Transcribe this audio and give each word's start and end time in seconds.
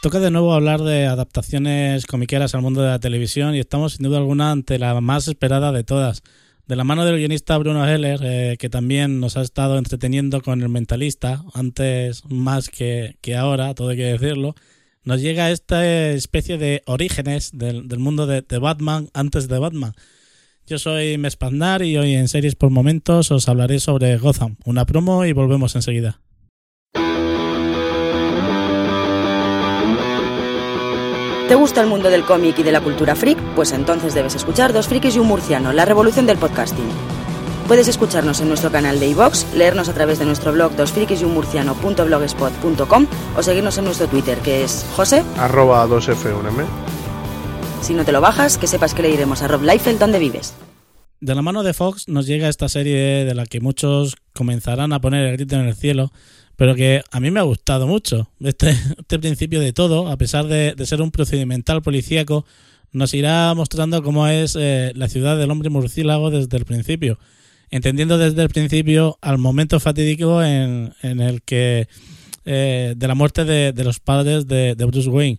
Toca 0.00 0.18
de 0.18 0.30
nuevo 0.30 0.54
hablar 0.54 0.80
de 0.80 1.04
adaptaciones 1.04 2.06
comiqueras 2.06 2.54
al 2.54 2.62
mundo 2.62 2.80
de 2.80 2.88
la 2.88 3.00
televisión 3.00 3.54
y 3.54 3.58
estamos 3.58 3.92
sin 3.92 4.04
duda 4.04 4.16
alguna 4.16 4.50
ante 4.50 4.78
la 4.78 4.98
más 5.02 5.28
esperada 5.28 5.72
de 5.72 5.84
todas. 5.84 6.22
De 6.66 6.74
la 6.74 6.84
mano 6.84 7.04
del 7.04 7.18
guionista 7.18 7.58
Bruno 7.58 7.86
Heller, 7.86 8.20
eh, 8.22 8.56
que 8.58 8.70
también 8.70 9.20
nos 9.20 9.36
ha 9.36 9.42
estado 9.42 9.76
entreteniendo 9.76 10.40
con 10.40 10.62
el 10.62 10.70
mentalista, 10.70 11.44
antes 11.52 12.22
más 12.30 12.70
que, 12.70 13.18
ahora, 13.36 13.74
todo 13.74 13.90
hay 13.90 13.98
que 13.98 14.04
decirlo, 14.04 14.54
nos 15.04 15.20
llega 15.20 15.50
esta 15.50 15.86
especie 16.12 16.56
de 16.56 16.82
orígenes 16.86 17.50
del, 17.52 17.84
mundo 17.98 18.26
de, 18.26 18.40
de, 18.40 18.58
Batman 18.58 19.10
antes 19.12 19.48
de 19.48 19.58
Batman. 19.58 19.92
Yo 20.66 20.78
soy 20.78 21.18
Mespandar 21.18 21.82
y 21.82 21.98
hoy 21.98 22.14
en 22.14 22.28
Series 22.28 22.54
por 22.54 22.70
Momentos 22.70 23.30
os 23.30 23.50
hablaré 23.50 23.80
sobre 23.80 24.16
Gotham, 24.16 24.56
una 24.64 24.86
promo 24.86 25.26
y 25.26 25.32
volvemos 25.32 25.76
enseguida. 25.76 26.22
¿Te 31.50 31.56
gusta 31.56 31.80
el 31.80 31.88
mundo 31.88 32.10
del 32.10 32.22
cómic 32.22 32.60
y 32.60 32.62
de 32.62 32.70
la 32.70 32.80
cultura 32.80 33.16
freak? 33.16 33.36
Pues 33.56 33.72
entonces 33.72 34.14
debes 34.14 34.36
escuchar 34.36 34.72
Dos 34.72 34.86
Frikis 34.86 35.16
y 35.16 35.18
un 35.18 35.26
Murciano, 35.26 35.72
la 35.72 35.84
revolución 35.84 36.24
del 36.24 36.38
podcasting. 36.38 36.88
Puedes 37.66 37.88
escucharnos 37.88 38.40
en 38.40 38.46
nuestro 38.46 38.70
canal 38.70 39.00
de 39.00 39.08
iVox, 39.08 39.52
leernos 39.56 39.88
a 39.88 39.92
través 39.92 40.20
de 40.20 40.26
nuestro 40.26 40.52
blog 40.52 40.76
dosfrikisyunmurciano.blogspot.com 40.76 43.06
o 43.36 43.42
seguirnos 43.42 43.76
en 43.78 43.84
nuestro 43.84 44.06
Twitter, 44.06 44.38
que 44.38 44.62
es 44.62 44.86
josé 44.94 45.24
arroba 45.38 45.84
2f1m. 45.88 46.66
Si 47.82 47.94
no 47.94 48.04
te 48.04 48.12
lo 48.12 48.20
bajas, 48.20 48.56
que 48.56 48.68
sepas 48.68 48.94
que 48.94 49.02
le 49.02 49.10
iremos 49.10 49.42
a 49.42 49.48
Rob 49.48 49.64
Liefeld 49.64 49.98
donde 49.98 50.20
vives. 50.20 50.54
De 51.18 51.34
la 51.34 51.42
mano 51.42 51.64
de 51.64 51.74
Fox 51.74 52.06
nos 52.06 52.28
llega 52.28 52.48
esta 52.48 52.68
serie 52.68 53.24
de 53.24 53.34
la 53.34 53.44
que 53.44 53.60
muchos 53.60 54.14
comenzarán 54.34 54.92
a 54.92 55.00
poner 55.00 55.26
el 55.26 55.32
grito 55.32 55.56
en 55.56 55.66
el 55.66 55.74
cielo, 55.74 56.12
pero 56.60 56.74
que 56.74 57.00
a 57.10 57.20
mí 57.20 57.30
me 57.30 57.40
ha 57.40 57.44
gustado 57.44 57.86
mucho. 57.86 58.28
Este, 58.38 58.68
este 58.98 59.18
principio 59.18 59.60
de 59.60 59.72
todo, 59.72 60.08
a 60.08 60.18
pesar 60.18 60.46
de, 60.46 60.74
ser 60.84 61.00
un 61.00 61.10
procedimental 61.10 61.80
policíaco, 61.80 62.44
nos 62.92 63.14
irá 63.14 63.54
mostrando 63.54 64.02
cómo 64.02 64.26
es 64.26 64.58
eh, 64.60 64.92
la 64.94 65.08
ciudad 65.08 65.38
del 65.38 65.50
hombre 65.50 65.70
murciélago 65.70 66.30
desde 66.30 66.58
el 66.58 66.66
principio, 66.66 67.18
entendiendo 67.70 68.18
desde 68.18 68.42
el 68.42 68.50
principio 68.50 69.16
al 69.22 69.38
momento 69.38 69.80
fatídico 69.80 70.42
en, 70.42 70.92
el 71.00 71.40
que 71.40 71.88
eh, 72.44 72.92
de 72.94 73.08
la 73.08 73.14
muerte 73.14 73.46
de, 73.46 73.72
los 73.82 73.98
padres 73.98 74.46
de, 74.46 74.74
Bruce 74.74 75.08
Wayne 75.08 75.38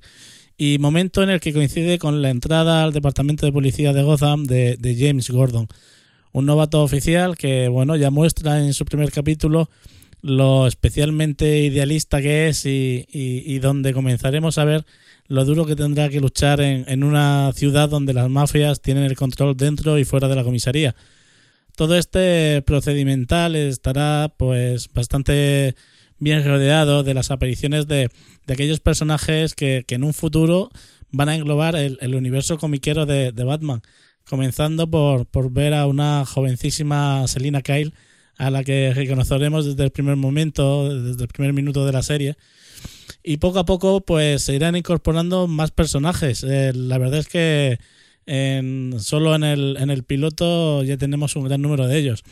y 0.58 0.80
momento 0.80 1.22
en 1.22 1.30
el 1.30 1.39
que 1.39 1.53
coincide 1.53 1.99
con 1.99 2.23
la 2.23 2.31
entrada 2.31 2.81
al 2.81 2.94
departamento 2.94 3.45
de 3.45 3.52
policía 3.52 3.94
de 3.94 4.02
Gotham 4.02 4.45
de, 4.45 4.75
de 4.75 4.95
James 4.95 5.30
Gordon, 5.30 5.67
un 6.31 6.47
novato 6.47 6.81
oficial 6.81 7.38
que 7.38 7.67
bueno 7.67 7.95
ya 7.95 8.09
muestra 8.09 8.66
en 8.66 8.73
su 8.73 8.86
primer 8.86 9.11
capítulo 9.11 9.69
lo 10.22 10.67
especialmente 10.67 11.59
idealista 11.59 12.22
que 12.22 12.50
es 12.50 12.66
y, 12.66 13.59
donde 13.59 13.94
comenzaremos 13.94 14.58
a 14.58 14.66
ver 14.66 14.86
lo 15.27 15.45
duro 15.45 15.65
que 15.65 15.76
tendrá 15.76 16.09
que 16.09 16.20
luchar 16.20 16.61
en, 16.61 16.86
en, 16.87 17.04
una 17.04 17.52
ciudad 17.54 17.89
donde 17.89 18.14
las 18.14 18.30
mafias 18.30 18.82
tienen 18.82 19.04
el 19.04 19.15
control 19.15 19.55
dentro 19.55 19.98
y 19.98 20.05
fuera 20.05 20.27
de 20.27 20.36
la 20.36 20.43
comisaría. 20.43 20.95
Todo 21.76 21.98
este 21.98 22.61
procedimental 22.64 23.55
estará 23.55 24.33
pues 24.37 24.92
bastante 24.93 25.76
bien 26.20 26.45
rodeado 26.45 27.03
de 27.03 27.14
las 27.14 27.32
apariciones 27.32 27.88
de, 27.88 28.09
de 28.45 28.53
aquellos 28.53 28.80
personajes 28.80 29.55
que, 29.55 29.83
que, 29.88 29.95
en 29.95 30.03
un 30.03 30.14
futuro 30.14 30.70
van 31.11 31.30
a 31.30 31.36
englobar 31.36 31.76
el, 31.76 31.98
el 32.02 32.14
universo 32.15 32.58
comiquero 32.58 33.05
de, 33.05 33.32
de, 33.32 33.43
Batman, 33.43 33.82
comenzando 34.30 34.89
por, 34.89 35.26
por 35.26 35.52
ver 35.52 35.73
a 35.73 35.88
una 35.88 36.26
jovencísima 36.26 37.27
Selina 37.27 37.61
Kyle 37.61 37.93
a 38.41 38.49
la 38.49 38.63
que 38.63 38.91
reconoceremos 38.95 39.67
desde 39.67 39.83
el 39.83 39.91
primer 39.91 40.15
momento, 40.15 40.89
desde 40.89 41.21
el 41.21 41.27
primer 41.27 41.53
minuto 41.53 41.85
de 41.85 41.91
la 41.91 42.02
serie. 42.02 42.37
Y 43.21 43.37
poco 43.37 43.59
a 43.59 43.65
poco, 43.65 44.02
pues 44.02 44.41
se 44.41 44.55
irán 44.55 44.75
incorporando 44.75 45.45
más 45.45 45.69
personajes. 45.69 46.43
Eh, 46.43 46.71
la 46.73 46.97
verdad 46.97 47.19
es 47.19 47.27
que 47.27 47.77
en, 48.25 48.95
solo 48.97 49.35
en 49.35 49.43
el, 49.43 49.77
en 49.79 49.91
el 49.91 50.03
piloto 50.03 50.81
ya 50.83 50.97
tenemos 50.97 51.35
un 51.35 51.43
gran 51.43 51.61
número 51.61 51.87
de 51.87 51.99
ellos. 51.99 52.23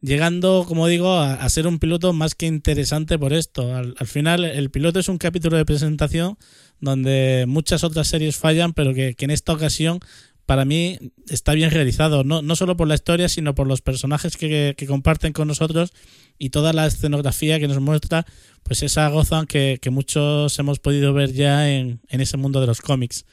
Llegando, 0.00 0.64
como 0.66 0.86
digo, 0.86 1.14
a, 1.18 1.46
ser 1.50 1.66
un 1.66 1.78
piloto 1.78 2.14
más 2.14 2.34
que 2.34 2.46
interesante 2.46 3.18
por 3.18 3.34
esto. 3.34 3.74
Al, 3.74 3.94
al, 3.98 4.06
final, 4.06 4.46
el 4.46 4.70
piloto 4.70 4.98
es 4.98 5.10
un 5.10 5.18
capítulo 5.18 5.58
de 5.58 5.66
presentación 5.66 6.38
donde 6.80 7.44
muchas 7.46 7.84
otras 7.84 8.08
series 8.08 8.36
fallan, 8.36 8.72
pero 8.72 8.94
que 8.94 9.14
en 9.18 9.30
esta 9.30 9.52
ocasión 9.52 10.00
para 10.46 10.64
mí 10.64 10.98
está 11.28 11.54
bien 11.54 11.70
realizado, 11.70 12.22
no, 12.22 12.42
no 12.42 12.56
solo 12.56 12.76
por 12.76 12.86
la 12.86 12.94
historia, 12.94 13.28
sino 13.28 13.54
por 13.54 13.66
los 13.66 13.80
personajes 13.80 14.36
que, 14.36 14.74
comparten 14.86 15.32
con 15.32 15.48
nosotros 15.48 15.92
y 16.38 16.50
toda 16.50 16.72
la 16.72 16.86
escenografía 16.86 17.58
que 17.58 17.68
nos 17.68 17.80
muestra, 17.80 18.26
pues 18.62 18.82
esa 18.82 19.08
Gotham 19.08 19.46
que, 19.46 19.78
que 19.80 19.90
muchos 19.90 20.58
hemos 20.58 20.80
podido 20.80 21.14
ver 21.14 21.32
ya 21.32 21.70
en, 21.70 22.00
ese 22.08 22.36
mundo 22.36 22.60
de 22.60 22.66
los 22.66 22.80
cómics. 22.80 23.24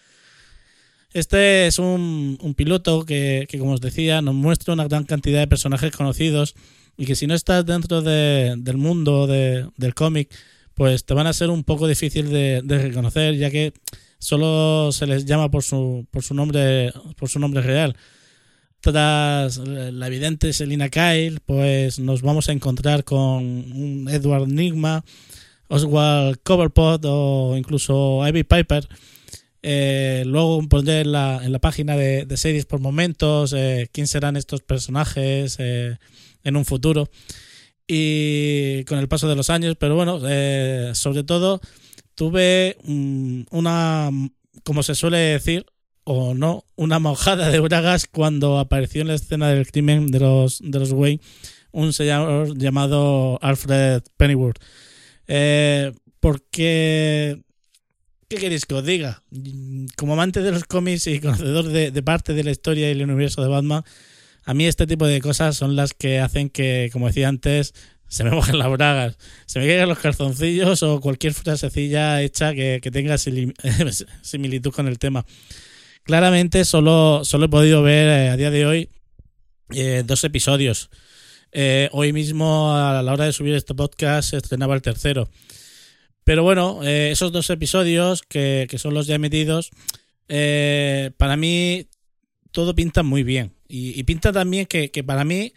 Este 1.13 1.67
es 1.67 1.79
un, 1.79 2.37
piloto 2.55 3.05
que, 3.05 3.45
como 3.59 3.73
os 3.73 3.81
decía, 3.81 4.21
nos 4.21 4.33
muestra 4.33 4.73
una 4.73 4.87
gran 4.87 5.03
cantidad 5.03 5.39
de 5.39 5.47
personajes 5.47 5.91
conocidos 5.91 6.55
y 6.95 7.05
que 7.05 7.15
si 7.15 7.27
no 7.27 7.33
estás 7.33 7.65
dentro 7.65 8.01
del 8.01 8.77
mundo 8.77 9.27
del 9.27 9.93
cómic, 9.95 10.33
pues 10.73 11.03
te 11.03 11.13
van 11.13 11.27
a 11.27 11.33
ser 11.33 11.49
un 11.49 11.65
poco 11.65 11.87
difícil 11.87 12.29
de 12.29 12.61
reconocer, 12.77 13.35
ya 13.35 13.51
que 13.51 13.73
solo 14.21 14.91
se 14.91 15.07
les 15.07 15.25
llama 15.25 15.49
por 15.49 15.63
su, 15.63 16.05
por 16.11 16.23
su 16.23 16.33
nombre 16.33 16.93
por 17.17 17.27
su 17.27 17.39
nombre 17.39 17.61
real. 17.61 17.97
Tras 18.79 19.57
la 19.57 20.07
evidente 20.07 20.53
Selina 20.53 20.89
Kyle, 20.89 21.39
pues 21.45 21.99
nos 21.99 22.21
vamos 22.21 22.49
a 22.49 22.51
encontrar 22.51 23.03
con 23.03 23.43
un 23.43 24.07
Edward 24.09 24.47
Nigma, 24.47 25.03
Oswald 25.67 26.39
Coverpot 26.43 27.03
o 27.05 27.55
incluso 27.57 28.25
Ivy 28.27 28.43
Piper. 28.43 28.87
Eh, 29.63 30.23
luego 30.25 30.67
pondré 30.67 31.01
en 31.01 31.11
la, 31.11 31.41
en 31.43 31.51
la 31.51 31.59
página 31.59 31.95
de, 31.95 32.25
series 32.37 32.65
por 32.65 32.79
momentos 32.79 33.53
eh, 33.53 33.87
quién 33.91 34.07
serán 34.07 34.35
estos 34.35 34.61
personajes 34.61 35.57
eh, 35.59 35.97
en 36.43 36.55
un 36.55 36.65
futuro 36.65 37.07
y 37.87 38.83
con 38.85 38.97
el 38.97 39.07
paso 39.07 39.27
de 39.27 39.35
los 39.35 39.49
años, 39.51 39.75
pero 39.79 39.95
bueno, 39.95 40.19
sobre 40.95 41.23
todo 41.23 41.61
tuve 42.15 42.77
mm, 42.83 43.43
una, 43.51 44.09
como 44.63 44.83
se 44.83 44.95
suele 44.95 45.17
decir, 45.17 45.65
o 46.03 46.33
no, 46.33 46.65
una 46.75 46.99
mojada 46.99 47.49
de 47.49 47.59
bragas 47.59 48.05
cuando 48.07 48.59
apareció 48.59 49.01
en 49.01 49.09
la 49.09 49.15
escena 49.15 49.49
del 49.49 49.71
crimen 49.71 50.07
de 50.07 50.19
los, 50.19 50.59
de 50.63 50.79
los 50.79 50.91
Wayne 50.91 51.21
un 51.71 51.93
señor 51.93 52.57
llamado 52.57 53.39
Alfred 53.41 54.03
Pennyworth. 54.17 54.59
Eh, 55.27 55.93
porque, 56.19 57.41
¿qué 58.27 58.35
queréis 58.37 58.65
que 58.65 58.75
os 58.75 58.85
diga? 58.85 59.23
Como 59.95 60.13
amante 60.13 60.41
de 60.41 60.51
los 60.51 60.65
cómics 60.65 61.07
y 61.07 61.19
conocedor 61.19 61.69
de, 61.69 61.91
de 61.91 62.03
parte 62.03 62.33
de 62.33 62.43
la 62.43 62.51
historia 62.51 62.89
y 62.89 62.91
el 62.91 63.03
universo 63.03 63.41
de 63.41 63.47
Batman, 63.47 63.83
a 64.43 64.53
mí 64.53 64.65
este 64.65 64.87
tipo 64.87 65.05
de 65.05 65.21
cosas 65.21 65.55
son 65.55 65.75
las 65.75 65.93
que 65.93 66.19
hacen 66.19 66.49
que, 66.49 66.89
como 66.91 67.07
decía 67.07 67.27
antes, 67.27 67.73
se 68.11 68.25
me 68.25 68.31
mojen 68.31 68.59
las 68.59 68.69
bragas, 68.69 69.17
se 69.45 69.59
me 69.59 69.67
caigan 69.67 69.87
los 69.87 69.97
calzoncillos 69.97 70.83
o 70.83 70.99
cualquier 70.99 71.33
frasecilla 71.33 72.21
hecha 72.21 72.53
que, 72.53 72.81
tenga 72.91 73.17
similitud 74.21 74.73
con 74.73 74.89
el 74.89 74.99
tema. 74.99 75.25
Claramente 76.03 76.65
solo, 76.65 77.23
solo 77.23 77.45
he 77.45 77.49
podido 77.49 77.81
ver 77.83 78.09
eh, 78.09 78.29
a 78.29 78.35
día 78.35 78.51
de 78.51 78.65
hoy 78.65 78.89
eh, 79.69 80.03
dos 80.05 80.25
episodios. 80.25 80.89
Eh, 81.53 81.87
hoy 81.93 82.11
mismo 82.11 82.75
a 82.75 83.01
la 83.01 83.13
hora 83.13 83.23
de 83.23 83.31
subir 83.31 83.55
este 83.55 83.75
podcast 83.75 84.31
se 84.31 84.37
estrenaba 84.37 84.75
el 84.75 84.81
tercero. 84.81 85.29
Pero 86.25 86.43
bueno, 86.43 86.83
esos 86.83 87.31
dos 87.31 87.49
episodios 87.49 88.23
que, 88.23 88.67
son 88.77 88.93
los 88.93 89.07
ya 89.07 89.15
emitidos, 89.15 89.71
para 90.27 91.37
mí 91.37 91.87
todo 92.51 92.75
pinta 92.75 93.03
muy 93.03 93.23
bien. 93.23 93.53
Y, 93.69 94.03
pinta 94.03 94.33
también 94.33 94.65
que, 94.65 94.91
que 94.91 95.01
para 95.01 95.23
mí 95.23 95.53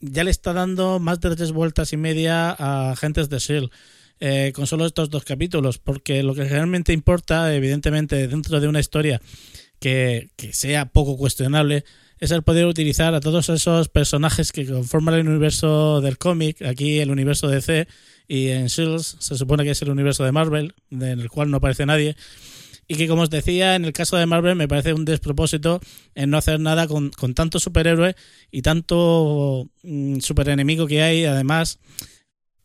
ya 0.00 0.24
le 0.24 0.30
está 0.30 0.52
dando 0.52 0.98
más 0.98 1.20
de 1.20 1.34
tres 1.34 1.52
vueltas 1.52 1.92
y 1.92 1.96
media 1.96 2.50
a 2.50 2.92
Agentes 2.92 3.28
de 3.28 3.38
S.H.I.E.L.D. 3.38 3.70
Eh, 4.18 4.52
con 4.54 4.66
solo 4.66 4.86
estos 4.86 5.10
dos 5.10 5.24
capítulos, 5.24 5.76
porque 5.78 6.22
lo 6.22 6.34
que 6.34 6.44
realmente 6.44 6.94
importa, 6.94 7.54
evidentemente, 7.54 8.28
dentro 8.28 8.60
de 8.60 8.68
una 8.68 8.80
historia 8.80 9.20
que, 9.78 10.30
sea 10.52 10.86
poco 10.86 11.18
cuestionable, 11.18 11.84
es 12.18 12.30
el 12.30 12.42
poder 12.42 12.64
utilizar 12.64 13.14
a 13.14 13.20
todos 13.20 13.50
esos 13.50 13.90
personajes 13.90 14.52
que 14.52 14.64
conforman 14.64 15.14
el 15.14 15.28
universo 15.28 16.00
del 16.00 16.16
cómic, 16.16 16.62
aquí 16.62 16.98
el 16.98 17.10
universo 17.10 17.48
DC, 17.48 17.88
y 18.26 18.48
en 18.48 18.68
Shields 18.68 19.16
se 19.20 19.36
supone 19.36 19.64
que 19.64 19.72
es 19.72 19.82
el 19.82 19.90
universo 19.90 20.24
de 20.24 20.32
Marvel, 20.32 20.74
en 20.90 21.02
el 21.02 21.28
cual 21.28 21.50
no 21.50 21.58
aparece 21.58 21.84
nadie. 21.84 22.16
Y 22.88 22.96
que, 22.96 23.08
como 23.08 23.22
os 23.22 23.30
decía, 23.30 23.74
en 23.74 23.84
el 23.84 23.92
caso 23.92 24.16
de 24.16 24.26
Marvel 24.26 24.54
me 24.54 24.68
parece 24.68 24.92
un 24.92 25.04
despropósito 25.04 25.80
en 26.14 26.30
no 26.30 26.38
hacer 26.38 26.60
nada 26.60 26.86
con, 26.86 27.10
con 27.10 27.34
tanto 27.34 27.58
superhéroe 27.58 28.14
y 28.50 28.62
tanto 28.62 29.68
mm, 29.82 30.20
superenemigo 30.20 30.86
que 30.86 31.02
hay. 31.02 31.24
Además, 31.24 31.80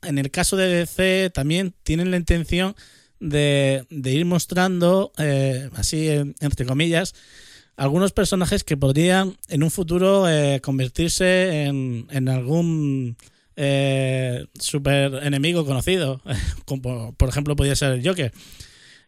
en 0.04 0.18
el 0.18 0.30
caso 0.30 0.58
de 0.58 0.68
DC 0.68 1.32
también 1.32 1.74
tienen 1.84 2.12
la 2.12 2.18
intención 2.18 2.76
de, 3.20 3.86
de 3.90 4.12
ir 4.12 4.26
mostrando, 4.26 5.12
eh, 5.18 5.70
así 5.76 6.08
entre 6.40 6.66
comillas, 6.66 7.14
algunos 7.78 8.12
personajes 8.12 8.64
que 8.64 8.78
podrían 8.78 9.38
en 9.48 9.64
un 9.64 9.72
futuro 9.72 10.30
eh, 10.30 10.60
convertirse 10.62 11.64
en, 11.64 12.08
en 12.12 12.30
algún 12.30 13.18
eh, 13.56 14.46
super 14.60 15.24
enemigo 15.24 15.66
conocido, 15.66 16.22
como 16.66 17.14
por 17.14 17.30
ejemplo 17.30 17.56
podría 17.56 17.76
ser 17.76 17.94
el 17.94 18.08
Joker. 18.08 18.32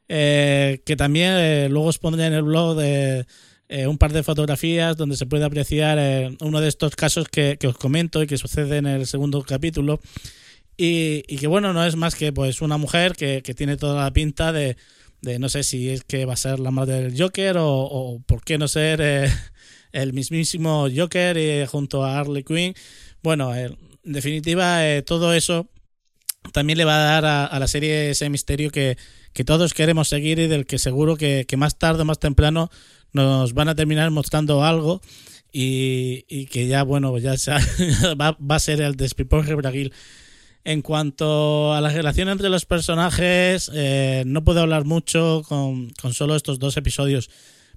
Eh, 0.10 0.82
que 0.86 0.96
también 0.96 1.32
eh, 1.38 1.68
luego 1.70 1.88
os 1.88 1.98
pondré 1.98 2.26
en 2.26 2.34
el 2.34 2.44
blog 2.44 2.78
eh, 2.82 3.26
un 3.88 3.98
par 3.98 4.12
de 4.12 4.22
fotografías 4.22 4.98
donde 4.98 5.16
se 5.16 5.26
puede 5.26 5.46
apreciar 5.46 5.98
uno 6.42 6.62
de 6.62 6.68
estos 6.68 6.96
casos 6.96 7.28
que, 7.30 7.58
os 7.66 7.78
comento 7.78 8.22
y 8.22 8.28
que 8.28 8.38
sucede 8.38 8.78
en 8.78 8.86
el 8.86 9.08
segundo 9.08 9.42
capítulo. 9.44 10.00
Y, 10.78 11.22
que 11.38 11.48
bueno, 11.48 11.74
no 11.74 11.86
es 11.86 11.96
más 11.96 12.16
que 12.16 12.34
pues 12.34 12.62
una 12.62 12.78
mujer 12.78 13.16
que, 13.16 13.42
que 13.44 13.54
tiene 13.54 13.78
toda 13.78 14.04
la 14.04 14.12
pinta 14.12 14.52
de, 14.52 14.76
no 15.40 15.50
sé 15.50 15.64
si 15.64 15.90
es 15.90 16.04
que 16.04 16.26
va 16.26 16.34
a 16.34 16.38
ser 16.38 16.60
la 16.60 16.72
madre 16.72 17.02
del 17.02 17.20
Joker 17.20 17.56
o, 17.60 18.22
por 18.26 18.44
qué 18.44 18.58
no 18.58 18.68
ser 18.68 19.02
el 19.92 20.14
mismísimo 20.14 20.88
Joker 20.96 21.66
junto 21.68 22.04
a 22.04 22.20
Harley 22.20 22.44
Quinn. 22.44 22.76
Bueno, 23.24 23.56
en 23.56 23.78
definitiva, 24.04 24.82
todo 25.06 25.34
eso 25.34 25.68
también 26.52 26.78
le 26.78 26.86
va 26.86 26.98
a 26.98 27.22
dar 27.22 27.26
a 27.52 27.60
la 27.60 27.68
serie 27.68 28.12
ese 28.12 28.30
misterio 28.30 28.70
que, 28.70 28.98
que 29.34 29.44
todos 29.44 29.74
queremos 29.74 30.08
seguir 30.08 30.40
y 30.40 30.48
del 30.48 30.66
que 30.66 30.78
seguro 30.78 31.18
que, 31.18 31.46
que 31.48 31.58
más 31.58 31.78
tarde 31.78 32.04
o 32.04 32.06
más 32.06 32.20
temprano 32.20 32.70
nos 33.12 33.54
van 33.54 33.70
a 33.70 33.76
terminar 33.76 34.10
mostrando 34.12 34.64
algo 34.64 35.02
y, 35.52 36.26
y 36.28 36.48
que 36.48 36.68
ya, 36.68 36.84
bueno, 36.84 37.18
ya 37.20 37.36
va, 38.20 38.38
va, 38.40 38.56
a 38.56 38.60
ser 38.60 38.82
el 38.82 38.96
despiporre 38.96 39.56
braguil. 39.56 39.94
En 40.66 40.82
cuanto 40.82 41.74
a 41.74 41.82
la 41.82 41.90
relación 41.90 42.30
entre 42.30 42.50
los 42.50 42.66
personajes, 42.66 43.70
eh, 43.74 44.24
no 44.26 44.44
puedo 44.44 44.62
hablar 44.62 44.86
mucho 44.86 45.44
con, 45.48 45.90
con, 46.02 46.14
solo 46.14 46.36
estos 46.36 46.58
dos 46.58 46.78
episodios. 46.78 47.30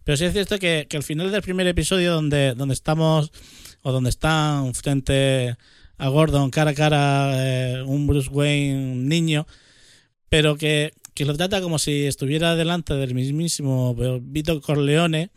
Pero 0.05 0.17
sí 0.17 0.25
es 0.25 0.32
cierto 0.32 0.59
que, 0.59 0.87
que 0.88 0.97
al 0.97 1.02
final 1.02 1.32
del 1.32 1.43
primer 1.43 1.67
episodio, 1.67 2.12
donde, 2.12 2.55
donde 2.55 2.75
estamos, 2.75 3.32
o 3.82 3.93
donde 3.93 4.11
están 4.11 4.73
frente 4.75 5.56
a 5.99 6.09
Gordon 6.09 6.50
cara 6.50 6.70
a 6.70 6.75
cara, 6.75 7.32
eh, 7.35 7.82
un 7.82 8.06
Bruce 8.06 8.31
Wayne 8.31 8.94
niño, 8.97 9.47
pero 10.29 10.56
que 10.56 10.93
que 11.16 11.24
lo 11.24 11.34
trata 11.34 11.62
como 11.62 11.78
si 11.78 12.04
estuviera 12.04 12.54
delante 12.56 12.92
del 12.92 13.14
mismísimo 13.14 13.96
Vito 14.20 14.60
Corleone, 14.60 15.30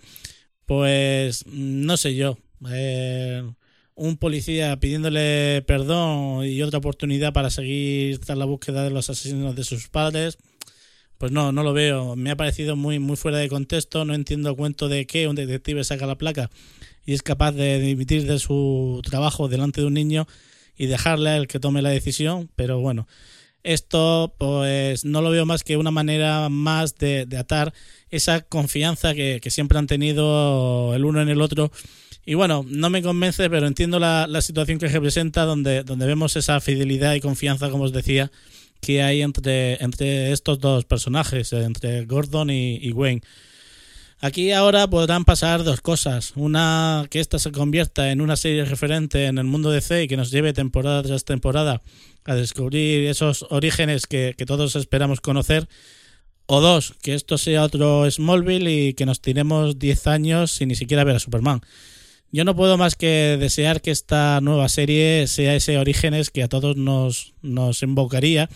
pues 0.65 1.45
no 1.47 1.95
sé 1.95 2.15
yo. 2.15 2.37
Eh, 2.69 3.49
un 3.95 4.17
policía 4.17 4.77
pidiéndole 4.77 5.63
perdón 5.65 6.45
y 6.45 6.61
otra 6.63 6.79
oportunidad 6.79 7.31
para 7.31 7.49
seguir 7.49 8.19
tras 8.19 8.37
la 8.37 8.43
búsqueda 8.43 8.83
de 8.83 8.89
los 8.89 9.09
asesinos 9.09 9.55
de 9.55 9.63
sus 9.63 9.87
padres, 9.87 10.37
pues 11.17 11.31
no, 11.31 11.53
no 11.53 11.63
lo 11.63 11.71
veo. 11.71 12.17
Me 12.17 12.31
ha 12.31 12.35
parecido 12.35 12.75
muy, 12.75 12.99
muy 12.99 13.15
fuera 13.15 13.37
de 13.37 13.47
contexto. 13.47 14.03
No 14.03 14.13
entiendo 14.13 14.57
cuento 14.57 14.89
de 14.89 15.07
que 15.07 15.29
un 15.29 15.35
detective 15.37 15.85
saca 15.85 16.05
la 16.05 16.17
placa 16.17 16.49
y 17.05 17.13
es 17.13 17.23
capaz 17.23 17.53
de 17.53 17.79
dimitir 17.79 18.27
de 18.27 18.37
su 18.39 19.01
trabajo 19.05 19.47
delante 19.47 19.79
de 19.79 19.87
un 19.87 19.93
niño 19.93 20.27
y 20.75 20.87
dejarle 20.87 21.29
a 21.29 21.37
él 21.37 21.47
que 21.47 21.61
tome 21.61 21.81
la 21.81 21.89
decisión, 21.89 22.49
pero 22.57 22.81
bueno. 22.81 23.07
Esto 23.63 24.33
pues 24.38 25.03
no 25.06 25.21
lo 25.21 25.31
veo 25.31 25.45
más 25.45 25.63
que 25.63 25.77
una 25.77 25.91
manera 25.91 26.50
más 26.50 26.95
de, 26.95 27.27
atar 27.38 27.73
esa 28.09 28.41
confianza 28.41 29.13
que, 29.13 29.39
que, 29.41 29.51
siempre 29.51 29.77
han 29.77 29.88
tenido 29.88 30.94
el 30.95 31.06
uno 31.06 31.21
en 31.21 31.29
el 31.29 31.41
otro. 31.41 31.71
Y 32.25 32.35
bueno, 32.35 32.65
no 32.67 32.89
me 32.89 33.01
convence, 33.01 33.50
pero 33.50 33.67
entiendo 33.67 34.00
la, 34.00 34.27
la 34.27 34.41
situación 34.41 34.79
que 34.79 34.88
representa 34.88 35.45
donde, 35.45 35.83
donde 35.83 36.06
vemos 36.06 36.35
esa 36.35 36.59
fidelidad 36.59 37.15
y 37.15 37.21
confianza, 37.21 37.69
como 37.69 37.85
os 37.85 37.91
decía, 37.91 38.31
que 38.81 39.01
hay 39.03 39.21
entre, 39.21 39.83
entre 39.83 40.31
estos 40.31 40.59
dos 40.59 40.85
personajes, 40.85 41.51
entre 41.53 42.05
Gordon 42.05 42.50
y, 42.50 42.77
y 42.77 42.91
Wayne. 42.91 43.21
Aquí 44.21 44.51
ahora 44.51 44.89
podrán 44.89 45.24
pasar 45.24 45.63
dos 45.63 45.80
cosas. 45.80 46.33
Una, 46.36 47.07
que 47.10 47.21
esta 47.21 47.39
se 47.39 47.54
convierta 47.54 48.12
en 48.12 48.19
una 48.19 48.36
serie 48.36 48.66
referente 48.66 49.27
en 49.27 49.38
el 49.38 49.45
mundo 49.45 49.71
de 49.71 49.80
C 49.80 50.04
y 50.04 50.07
que 50.10 50.18
nos 50.18 50.30
lleve 50.30 50.51
temporada 50.51 51.01
tras 51.04 51.24
temporada 51.24 51.81
a 52.25 52.36
descubrir 52.36 53.07
esos 53.07 53.45
orígenes 53.50 54.07
que, 54.07 54.36
que 54.38 54.45
todos 54.45 54.75
esperamos 54.75 55.21
conocer. 55.21 55.69
O 56.48 56.60
dos, 56.60 56.95
que 57.01 57.13
esto 57.13 57.38
sea 57.38 57.63
otro 57.63 58.10
Smallville 58.12 58.89
y 58.89 58.94
que 58.94 59.06
nos 59.06 59.21
tiremos 59.21 59.80
10 59.80 60.07
años 60.07 60.51
sin 60.51 60.68
ni 60.68 60.75
siquiera 60.75 61.06
ver 61.06 61.15
a 61.15 61.19
Superman. 61.19 61.62
Yo 62.31 62.44
no 62.44 62.57
puedo 62.57 62.77
más 62.77 62.95
que 62.95 63.38
desear 63.39 63.81
que 63.81 63.92
esta 63.92 64.42
nueva 64.42 64.68
serie 64.68 65.27
sea 65.27 65.56
ese 65.56 65.77
Orígenes 65.77 66.30
que 66.30 66.44
a 66.44 66.50
todos 66.50 66.75
nos, 66.75 67.36
nos 67.42 67.81
invocaría 67.83 68.50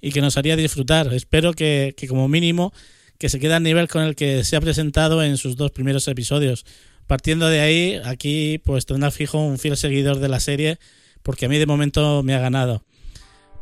y 0.00 0.12
que 0.12 0.20
nos 0.20 0.36
haría 0.36 0.54
disfrutar. 0.54 1.12
Espero 1.12 1.54
que, 1.54 1.94
que 1.96 2.06
como 2.06 2.28
mínimo 2.28 2.72
que 3.18 3.28
se 3.28 3.40
quede 3.40 3.54
al 3.54 3.62
nivel 3.62 3.88
con 3.88 4.02
el 4.02 4.14
que 4.14 4.44
se 4.44 4.56
ha 4.56 4.60
presentado 4.60 5.22
en 5.22 5.36
sus 5.36 5.56
dos 5.56 5.72
primeros 5.72 6.06
episodios. 6.08 6.64
Partiendo 7.06 7.48
de 7.48 7.60
ahí, 7.60 8.00
aquí 8.04 8.60
pues 8.64 8.86
tendrá 8.86 9.10
fijo 9.10 9.38
un 9.38 9.58
fiel 9.58 9.76
seguidor 9.76 10.20
de 10.20 10.28
la 10.28 10.40
serie 10.40 10.78
porque 11.22 11.46
a 11.46 11.48
mí 11.48 11.58
de 11.58 11.66
momento 11.66 12.22
me 12.22 12.34
ha 12.34 12.38
ganado. 12.38 12.84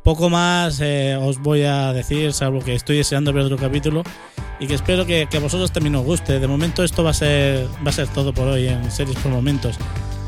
Poco 0.05 0.31
más 0.31 0.81
eh, 0.81 1.17
os 1.21 1.39
voy 1.39 1.63
a 1.63 1.93
decir, 1.93 2.33
salvo 2.33 2.61
que 2.61 2.75
estoy 2.75 2.99
deseando 2.99 3.33
ver 3.33 3.45
otro 3.45 3.57
capítulo 3.57 4.05
y 4.61 4.67
que 4.67 4.75
espero 4.75 5.05
que, 5.05 5.27
que, 5.29 5.39
a 5.39 5.41
vosotros 5.41 5.73
también 5.73 5.97
os 5.97 6.05
guste. 6.05 6.39
De 6.39 6.47
momento 6.47 6.85
esto 6.85 7.03
va 7.03 7.11
a 7.11 7.15
ser, 7.15 7.67
va 7.85 7.91
a 7.91 7.93
ser 7.93 8.09
todo 8.09 8.33
por 8.33 8.47
hoy 8.47 8.69
en 8.69 8.91
Series 8.91 9.19
por 9.19 9.33
Momentos. 9.33 9.77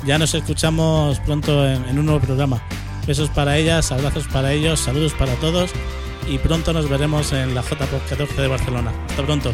Ya 0.06 0.18
nos 0.18 0.34
escuchamos 0.34 1.20
pronto 1.20 1.68
en, 1.68 1.84
en 1.84 1.98
un 1.98 2.06
nuevo 2.06 2.20
programa. 2.20 2.62
Besos 3.06 3.30
para 3.30 3.56
ellas, 3.56 3.92
abrazos 3.92 4.26
para 4.28 4.52
ellos, 4.52 4.80
saludos 4.80 5.12
para 5.14 5.34
todos 5.36 5.70
y 6.28 6.38
pronto 6.38 6.72
nos 6.72 6.88
veremos 6.88 7.32
en 7.32 7.54
la 7.54 7.62
JPOD 7.62 8.08
14 8.08 8.42
de 8.42 8.48
Barcelona. 8.48 8.92
Hasta 9.08 9.22
pronto. 9.24 9.52